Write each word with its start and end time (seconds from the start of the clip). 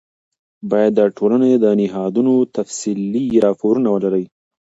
باید 0.69 0.93
د 0.95 1.01
ټولنې 1.17 1.51
د 1.55 1.65
نهادونو 1.79 2.33
تفصیلي 2.55 3.25
راپور 3.45 3.75
ولرئ. 3.93 4.25